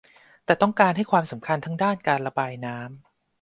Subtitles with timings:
[0.45, 2.89] แต่ต้องให้ความสำคัญทั้งด้านการระบายน้ำ